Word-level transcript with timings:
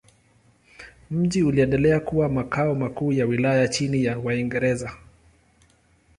Mji 1.11 1.43
uliendelea 1.43 1.99
kuwa 1.99 2.29
makao 2.29 2.75
makuu 2.75 3.11
ya 3.11 3.25
wilaya 3.25 3.67
chini 3.67 4.03
ya 4.03 4.19
Waingereza. 4.19 4.97